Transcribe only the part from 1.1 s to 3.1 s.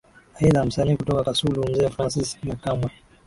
Kasulu Mzee Francis Nyakamwe